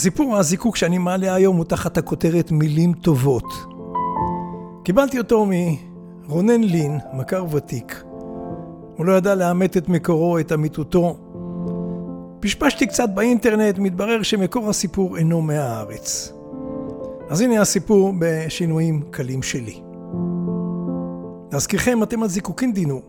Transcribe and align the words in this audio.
הסיפור 0.00 0.36
הזיקוק 0.36 0.76
שאני 0.76 0.98
מעלה 0.98 1.34
היום 1.34 1.56
הוא 1.56 1.64
תחת 1.64 1.98
הכותרת 1.98 2.50
מילים 2.50 2.92
טובות. 2.92 3.44
קיבלתי 4.84 5.18
אותו 5.18 5.46
מרונן 6.26 6.60
לין, 6.60 6.98
מכר 7.12 7.44
ותיק. 7.50 8.02
הוא 8.96 9.06
לא 9.06 9.12
ידע 9.12 9.34
לאמת 9.34 9.76
את 9.76 9.88
מקורו, 9.88 10.38
את 10.38 10.52
אמיתותו. 10.52 11.16
פשפשתי 12.40 12.86
קצת 12.86 13.08
באינטרנט, 13.14 13.78
מתברר 13.78 14.22
שמקור 14.22 14.70
הסיפור 14.70 15.16
אינו 15.16 15.42
מהארץ. 15.42 16.32
אז 17.28 17.40
הנה 17.40 17.60
הסיפור 17.60 18.12
בשינויים 18.18 19.02
קלים 19.10 19.42
שלי. 19.42 19.80
להזכירכם, 21.52 22.02
אתם 22.02 22.22
על 22.22 22.28
זיקוקין 22.28 22.72
דינו, 22.72 23.00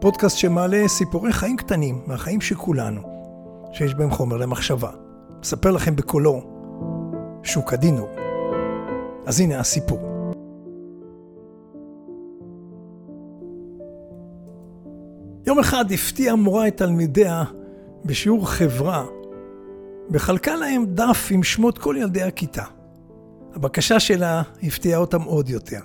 פודקאסט 0.00 0.38
שמעלה 0.38 0.88
סיפורי 0.88 1.32
חיים 1.32 1.56
קטנים 1.56 2.02
מהחיים 2.06 2.40
של 2.40 2.54
כולנו, 2.54 3.00
שיש 3.72 3.94
בהם 3.94 4.10
חומר 4.10 4.36
למחשבה. 4.36 5.01
מספר 5.42 5.70
לכם 5.70 5.96
בקולו 5.96 6.42
שוק 7.42 7.72
הדינו. 7.72 8.06
אז 9.26 9.40
הנה 9.40 9.60
הסיפור. 9.60 9.98
יום 15.46 15.58
אחד 15.58 15.92
הפתיעה 15.92 16.36
מורה 16.36 16.68
את 16.68 16.76
תלמידיה 16.76 17.44
בשיעור 18.04 18.48
חברה, 18.48 19.04
וחלקה 20.10 20.56
להם 20.56 20.84
דף 20.86 21.28
עם 21.30 21.42
שמות 21.42 21.78
כל 21.78 21.96
ילדי 21.98 22.22
הכיתה. 22.22 22.64
הבקשה 23.54 24.00
שלה 24.00 24.42
הפתיעה 24.62 25.00
אותם 25.00 25.22
עוד 25.22 25.50
יותר. 25.50 25.80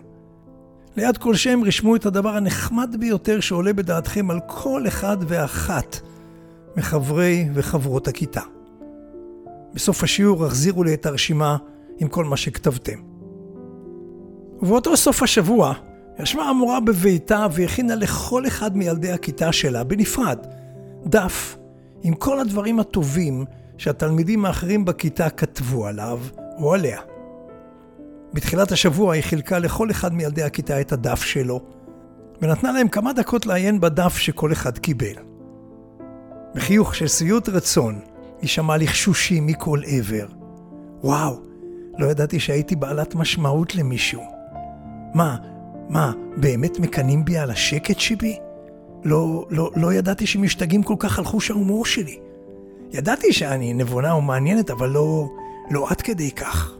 ליד 0.96 1.18
כל 1.18 1.36
שם 1.36 1.64
רשמו 1.64 1.96
את 1.96 2.06
הדבר 2.06 2.36
הנחמד 2.36 2.96
ביותר 3.00 3.40
שעולה 3.40 3.74
בדעתכם 3.74 4.32
על 4.32 4.40
כל 4.48 4.88
אחד 4.88 5.18
ואחת 5.28 6.00
מחברי 6.78 7.50
וחברות 7.54 8.08
הכיתה. 8.08 8.42
בסוף 9.78 10.04
השיעור 10.04 10.46
החזירו 10.46 10.84
לי 10.84 10.94
את 10.94 11.06
הרשימה 11.06 11.58
עם 11.98 12.08
כל 12.08 12.26
מה 12.26 12.38
שכתבתם. 12.38 13.00
ובאותו 14.62 14.98
סוף 14.98 15.24
השבוע 15.24 15.74
ישבה 16.20 16.44
המורה 16.44 16.80
בביתה 16.80 17.48
והכינה 17.52 17.96
לכל 17.96 18.48
אחד 18.48 18.78
מילדי 18.78 19.12
הכיתה 19.12 19.52
שלה 19.52 19.84
בנפרד 19.84 20.38
דף 21.06 21.58
עם 22.04 22.14
כל 22.14 22.40
הדברים 22.40 22.80
הטובים 22.80 23.46
שהתלמידים 23.78 24.46
האחרים 24.46 24.86
בכיתה 24.86 25.30
כתבו 25.30 25.88
עליו 25.88 26.20
או 26.60 26.74
עליה. 26.74 27.02
בתחילת 28.34 28.72
השבוע 28.72 29.14
היא 29.14 29.24
חילקה 29.24 29.60
לכל 29.60 29.92
אחד 29.92 30.14
מילדי 30.14 30.44
הכיתה 30.44 30.82
את 30.82 30.92
הדף 30.92 31.22
שלו, 31.22 31.62
ונתנה 32.42 32.72
להם 32.72 32.88
כמה 32.88 33.14
דקות 33.14 33.46
לעיין 33.46 33.80
בדף 33.80 34.18
שכל 34.18 34.52
אחד 34.52 34.78
קיבל. 34.78 35.16
בחיוך 36.56 36.96
של 36.96 37.08
שביעות 37.08 37.50
רצון, 37.50 38.00
היא 38.42 38.50
שמעה 38.50 38.78
לחשושים 38.78 39.46
מכל 39.46 39.82
עבר. 39.88 40.26
וואו, 41.04 41.40
לא 41.98 42.06
ידעתי 42.06 42.40
שהייתי 42.40 42.76
בעלת 42.76 43.16
משמעות 43.16 43.76
למישהו. 43.76 44.22
מה, 45.14 45.38
מה, 45.90 46.12
באמת 46.38 46.80
מקנאים 46.80 47.26
בי 47.26 47.38
על 47.38 47.52
השקט 47.52 48.00
שבי? 48.00 48.38
לא, 49.04 49.46
לא, 49.50 49.72
לא 49.76 49.94
ידעתי 49.94 50.28
שמשתגעים 50.28 50.84
כל 50.84 50.96
כך 51.00 51.20
על 51.20 51.26
חוש 51.26 51.52
ההומור 51.52 51.86
שלי. 51.86 52.20
ידעתי 52.92 53.34
שאני 53.34 53.74
נבונה 53.74 54.16
ומעניינת, 54.16 54.70
אבל 54.70 54.90
לא, 54.90 55.28
לא 55.72 55.90
עד 55.90 56.02
כדי 56.02 56.32
כך. 56.32 56.74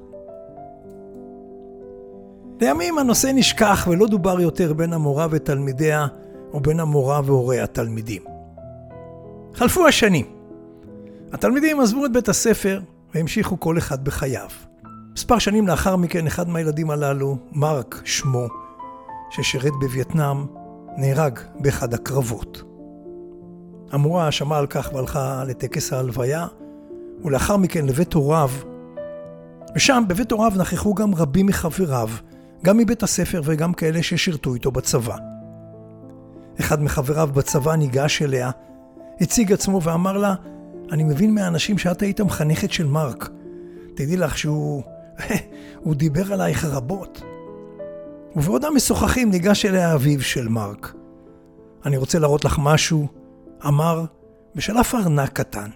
לימים 2.62 2.98
הנושא 2.98 3.32
נשכח 3.34 3.88
ולא 3.92 4.08
דובר 4.08 4.42
יותר 4.42 4.74
בין 4.74 4.94
המורה 4.94 5.28
ותלמידיה, 5.32 6.08
או 6.54 6.60
בין 6.60 6.80
המורה 6.80 7.22
והורי 7.26 7.60
התלמידים. 7.60 8.22
חלפו 9.54 9.88
השנים. 9.88 10.37
התלמידים 11.34 11.80
עזבו 11.80 12.06
את 12.06 12.12
בית 12.12 12.30
הספר 12.30 12.82
והמשיכו 13.16 13.60
כל 13.60 13.78
אחד 13.78 14.04
בחייו. 14.04 14.50
מספר 15.14 15.40
שנים 15.40 15.68
לאחר 15.68 15.96
מכן, 15.96 16.28
אחד 16.28 16.50
מהילדים 16.50 16.90
הללו, 16.90 17.38
מרק 17.52 18.02
שמו, 18.06 18.48
ששירת 19.32 19.74
בווייטנאם, 19.80 20.46
נהרג 20.98 21.40
באחד 21.60 21.94
הקרבות. 21.94 22.64
המורה 23.92 24.32
שמעה 24.32 24.60
על 24.60 24.68
כך 24.68 24.90
והלכה 24.94 25.44
לטקס 25.48 25.94
ההלוויה, 25.94 26.48
ולאחר 27.24 27.58
מכן 27.58 27.86
לבית 27.86 28.14
הוריו, 28.14 28.50
ושם 29.76 30.04
בבית 30.08 30.32
הוריו 30.32 30.52
נכחו 30.58 30.94
גם 30.94 31.16
רבים 31.16 31.46
מחבריו, 31.46 32.10
גם 32.64 32.78
מבית 32.78 33.04
הספר 33.04 33.42
וגם 33.44 33.74
כאלה 33.74 34.04
ששירתו 34.04 34.54
איתו 34.54 34.72
בצבא. 34.72 35.16
אחד 36.60 36.84
מחבריו 36.84 37.30
בצבא 37.34 37.76
ניגש 37.76 38.22
אליה, 38.22 38.52
הציג 39.22 39.54
עצמו 39.54 39.82
ואמר 39.82 40.18
לה, 40.18 40.36
אני 40.92 41.04
מבין 41.04 41.36
מהאנשים 41.36 41.78
שאת 41.78 42.02
היית 42.02 42.22
מחנכת 42.22 42.72
של 42.72 42.88
מרק. 42.88 43.30
תדעי 43.96 44.18
לך 44.18 44.38
שהוא... 44.38 44.84
הוא 45.84 45.96
דיבר 45.96 46.34
עלייך 46.34 46.66
רבות. 46.66 47.24
ובעודם 48.36 48.76
משוחחים 48.76 49.32
ניגש 49.32 49.66
אליה 49.66 49.94
אביו 49.96 50.22
של 50.22 50.48
מרק. 50.48 50.94
אני 51.86 51.98
רוצה 51.98 52.20
להראות 52.20 52.46
לך 52.46 52.60
משהו, 52.64 53.08
אמר, 53.68 54.06
ושלף 54.56 54.96
ארנק 54.96 55.30
קטן. 55.34 55.70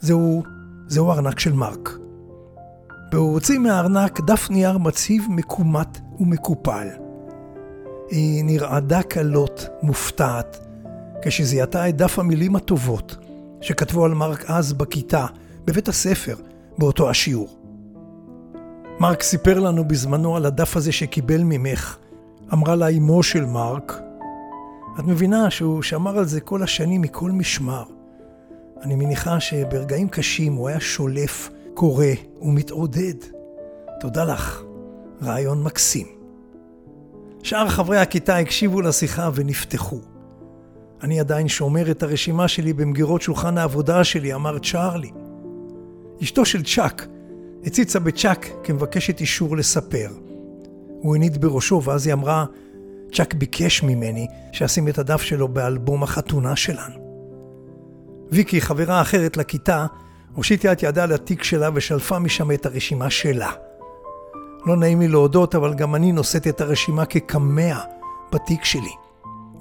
זהו, 0.00 0.42
זהו 0.86 1.10
ארנק 1.10 1.38
של 1.38 1.52
מרק. 1.52 1.90
והוא 3.12 3.32
הוציא 3.32 3.58
מהארנק 3.58 4.20
דף 4.20 4.50
נייר 4.50 4.78
מציב 4.78 5.26
מקומט 5.30 5.98
ומקופל. 6.20 6.88
היא 8.10 8.44
נרעדה 8.44 9.02
כלות, 9.02 9.66
מופתעת, 9.82 10.66
כשזיהתה 11.22 11.88
את 11.88 11.96
דף 11.96 12.18
המילים 12.18 12.56
הטובות 12.56 13.25
שכתבו 13.60 14.04
על 14.04 14.14
מרק 14.14 14.44
אז 14.50 14.72
בכיתה, 14.72 15.26
בבית 15.64 15.88
הספר, 15.88 16.36
באותו 16.78 17.10
השיעור. 17.10 17.58
מרק 19.00 19.22
סיפר 19.22 19.58
לנו 19.60 19.88
בזמנו 19.88 20.36
על 20.36 20.46
הדף 20.46 20.76
הזה 20.76 20.92
שקיבל 20.92 21.42
ממך. 21.42 21.96
אמרה 22.52 22.74
לה 22.74 22.88
אמו 22.88 23.22
של 23.22 23.44
מרק, 23.44 24.00
את 25.00 25.04
מבינה 25.04 25.50
שהוא 25.50 25.82
שמר 25.82 26.18
על 26.18 26.24
זה 26.24 26.40
כל 26.40 26.62
השנים 26.62 27.00
מכל 27.00 27.30
משמר. 27.30 27.84
אני 28.82 28.94
מניחה 28.94 29.40
שברגעים 29.40 30.08
קשים 30.08 30.54
הוא 30.54 30.68
היה 30.68 30.80
שולף, 30.80 31.50
קורא 31.74 32.06
ומתעודד. 32.42 33.14
תודה 34.00 34.24
לך, 34.24 34.62
רעיון 35.22 35.62
מקסים. 35.62 36.06
שאר 37.42 37.68
חברי 37.68 37.98
הכיתה 37.98 38.36
הקשיבו 38.36 38.80
לשיחה 38.80 39.30
ונפתחו. 39.34 40.00
אני 41.02 41.20
עדיין 41.20 41.48
שומר 41.48 41.90
את 41.90 42.02
הרשימה 42.02 42.48
שלי 42.48 42.72
במגירות 42.72 43.22
שולחן 43.22 43.58
העבודה 43.58 44.04
שלי, 44.04 44.34
אמר 44.34 44.58
צ'ארלי. 44.58 45.10
אשתו 46.22 46.44
של 46.44 46.62
צ'אק 46.62 47.06
הציצה 47.64 47.98
בצ'אק 48.00 48.48
כמבקשת 48.64 49.20
אישור 49.20 49.56
לספר. 49.56 50.08
הוא 51.00 51.16
הניד 51.16 51.40
בראשו 51.40 51.82
ואז 51.84 52.06
היא 52.06 52.14
אמרה, 52.14 52.44
צ'אק 53.12 53.34
ביקש 53.34 53.82
ממני 53.82 54.26
שאשים 54.52 54.88
את 54.88 54.98
הדף 54.98 55.22
שלו 55.22 55.48
באלבום 55.48 56.02
החתונה 56.02 56.56
שלנו. 56.56 57.06
ויקי, 58.30 58.60
חברה 58.60 59.00
אחרת 59.00 59.36
לכיתה, 59.36 59.86
הושיטה 60.34 60.72
את 60.72 60.82
ידה 60.82 61.06
לתיק 61.06 61.42
שלה 61.42 61.70
ושלפה 61.74 62.18
משם 62.18 62.52
את 62.52 62.66
הרשימה 62.66 63.10
שלה. 63.10 63.50
לא 64.66 64.76
נעים 64.76 65.00
לי 65.00 65.08
להודות, 65.08 65.54
אבל 65.54 65.74
גם 65.74 65.94
אני 65.94 66.12
נושאת 66.12 66.46
את 66.46 66.60
הרשימה 66.60 67.04
כקמע 67.04 67.78
בתיק 68.32 68.64
שלי. 68.64 69.05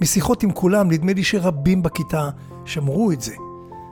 משיחות 0.02 0.44
עם 0.44 0.52
כולם, 0.52 0.92
נדמה 0.92 1.14
לי 1.14 1.24
שרבים 1.24 1.84
בכיתה 1.84 2.30
שמרו 2.66 3.12
את 3.12 3.22
זה. 3.22 3.36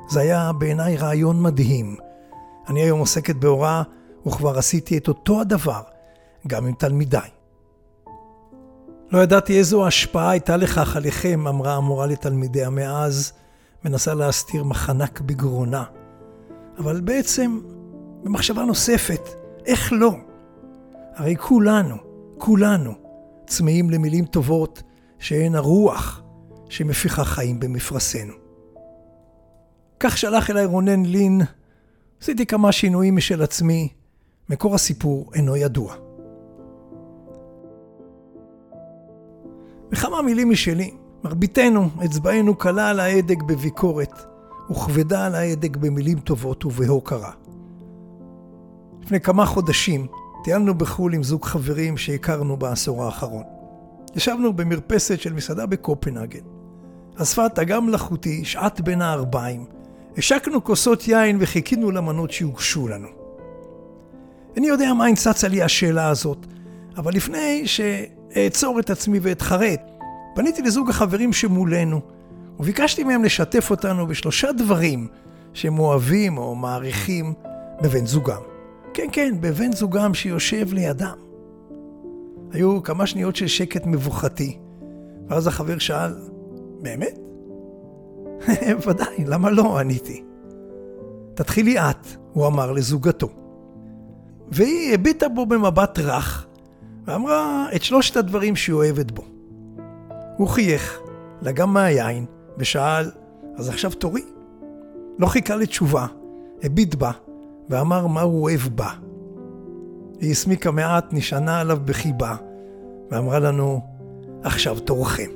זה 0.10 0.20
היה 0.20 0.52
בעיניי 0.54 0.98
רעיון 0.98 1.42
מדהים. 1.42 1.96
אני 2.70 2.82
היום 2.82 3.00
עוסקת 3.00 3.36
בהוראה, 3.36 3.82
וכבר 4.28 4.58
עשיתי 4.58 4.98
את 4.98 5.08
אותו 5.08 5.42
הדבר, 5.42 5.82
גם 6.48 6.66
עם 6.66 6.74
תלמידיי. 6.74 7.30
לא 9.12 9.20
ידעתי 9.20 9.58
איזו 9.58 9.88
השפעה 9.88 10.30
הייתה 10.30 10.58
לכך 10.58 10.96
עליכם, 10.96 11.48
אמרה 11.48 11.76
המורה 11.76 12.06
לתלמידיה 12.06 12.70
מאז, 12.70 13.34
מנסה 13.86 14.14
להסתיר 14.14 14.64
מחנק 14.64 15.22
בגרונה. 15.22 15.84
אבל 16.78 17.02
בעצם, 17.02 17.60
במחשבה 18.24 18.64
נוספת, 18.64 19.30
איך 19.66 19.94
לא? 19.94 20.12
הרי 21.16 21.36
כולנו, 21.36 21.96
כולנו, 22.38 22.94
צמאים 23.48 23.90
למילים 23.90 24.26
טובות 24.26 24.84
שהן 25.24 25.56
הרוח 25.56 26.22
שמפיחה 26.70 27.24
חיים 27.24 27.60
במפרשנו. 27.60 28.34
כך 30.00 30.18
שלח 30.18 30.50
אליי 30.50 30.66
רונן 30.66 31.06
לין, 31.06 31.42
עשיתי 32.22 32.46
כמה 32.46 32.72
שינויים 32.72 33.16
משל 33.16 33.42
עצמי, 33.42 33.90
מקור 34.50 34.76
הסיפור 34.76 35.32
אינו 35.34 35.56
ידוע. 35.56 35.96
וכמה 39.92 40.22
מילים 40.22 40.50
משלי, 40.50 40.94
מרביתנו, 41.24 41.90
אצבענו 42.06 42.56
קלה 42.56 42.90
על 42.90 43.00
ההדק 43.00 43.44
בביקורת, 43.44 44.26
וכבדה 44.72 45.26
על 45.26 45.36
ההדק 45.36 45.78
במילים 45.78 46.20
טובות 46.20 46.66
ובהוקרה. 46.66 47.32
לפני 49.04 49.20
כמה 49.20 49.46
חודשים 49.46 50.08
טיילנו 50.44 50.74
בחו"ל 50.74 51.14
עם 51.14 51.24
זוג 51.24 51.46
חברים 51.46 51.98
שהכרנו 51.98 52.58
בעשור 52.58 53.04
האחרון. 53.04 53.53
ישבנו 54.16 54.54
במרפסת 54.54 55.20
של 55.20 55.34
מסעדה 55.34 55.66
בקופנהגן. 55.66 56.40
אספת 57.16 57.60
אגם 57.60 57.86
מלאכותי, 57.86 58.46
שעת 58.46 58.82
בין 58.82 59.02
הערביים. 59.02 59.66
השקנו 60.18 60.64
כוסות 60.64 61.08
יין 61.08 61.38
וחיכינו 61.40 61.92
למנות 61.92 62.32
שיוגשו 62.32 62.88
לנו. 62.88 63.08
איני 64.56 64.68
יודע 64.68 64.94
מה 64.94 65.06
צצה 65.16 65.48
לי 65.48 65.64
השאלה 65.64 66.10
הזאת, 66.10 66.46
אבל 66.98 67.14
לפני 67.14 67.68
שאעצור 67.68 68.80
את 68.80 68.90
עצמי 68.90 69.20
ואתחרט, 69.22 69.82
פניתי 70.36 70.62
לזוג 70.62 70.90
החברים 70.90 71.34
שמולנו, 71.34 72.02
וביקשתי 72.60 73.04
מהם 73.04 73.24
לשתף 73.24 73.72
אותנו 73.72 74.08
בשלושה 74.08 74.52
דברים 74.52 75.08
שהם 75.54 75.80
אוהבים 75.80 76.38
או 76.38 76.56
מעריכים 76.56 77.34
בבן 77.82 78.06
זוגם. 78.06 78.42
כן, 78.94 79.08
כן, 79.12 79.36
בבן 79.40 79.72
זוגם 79.72 80.14
שיושב 80.14 80.74
לידם. 80.74 81.23
היו 82.54 82.84
כמה 82.84 83.08
שניות 83.08 83.36
של 83.36 83.48
שקט 83.48 83.86
מבוכתי, 83.86 84.58
ואז 85.28 85.48
החבר 85.48 85.78
שאל, 85.78 86.16
באמת? 86.82 87.20
ודאי, 88.88 89.26
למה 89.26 89.52
לא? 89.52 89.80
עניתי. 89.80 90.24
תתחילי 91.34 91.80
את, 91.80 92.08
הוא 92.34 92.48
אמר 92.48 92.72
לזוגתו. 92.72 93.30
והיא 94.52 94.94
הביטה 94.94 95.30
בו 95.30 95.46
במבט 95.46 96.00
רך, 96.00 96.46
ואמרה 97.06 97.68
את 97.76 97.84
שלושת 97.84 98.18
הדברים 98.18 98.56
שהיא 98.56 98.74
אוהבת 98.74 99.12
בו. 99.12 99.24
הוא 100.38 100.48
חייך, 100.48 101.00
לגם 101.42 101.74
מהיין, 101.74 102.26
ושאל, 102.58 103.12
אז 103.56 103.70
עכשיו 103.70 103.92
תורי? 103.92 104.22
לא 105.20 105.28
חיכה 105.28 105.56
לתשובה, 105.56 106.08
הביט 106.64 106.96
בה, 106.96 107.12
ואמר 107.70 108.08
מה 108.08 108.22
הוא 108.22 108.44
אוהב 108.44 108.62
בה. 108.76 108.90
היא 110.24 110.32
הסמיקה 110.32 110.72
מעט, 110.72 111.14
נשענה 111.14 111.60
עליו 111.60 111.80
בחיבה, 111.86 112.36
ואמרה 113.12 113.40
לנו, 113.40 113.82
עכשיו 114.44 114.80
תורכם. 114.80 115.30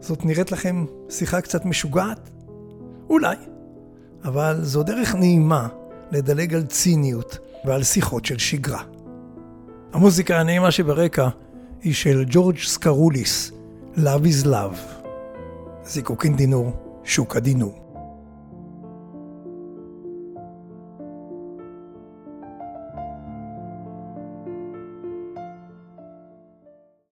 זאת 0.00 0.24
נראית 0.24 0.52
לכם 0.52 0.84
שיחה 1.10 1.40
קצת 1.40 1.64
משוגעת? 1.64 2.30
אולי. 3.10 3.36
אבל 4.24 4.58
זו 4.62 4.82
דרך 4.82 5.14
נעימה 5.14 5.68
לדלג 6.10 6.54
על 6.54 6.66
ציניות 6.66 7.38
ועל 7.64 7.82
שיחות 7.82 8.24
של 8.24 8.38
שגרה. 8.38 8.82
המוזיקה 9.92 10.40
הנעימה 10.40 10.70
שברקע 10.70 11.28
היא 11.82 11.94
של 11.94 12.24
ג'ורג' 12.28 12.58
סקרוליס, 12.58 13.52
Love 13.96 14.24
is 14.24 14.46
Love. 14.46 15.04
זיקוקין 15.84 16.36
דינור, 16.36 16.72
שוק 17.04 17.36
הדינור. 17.36 17.83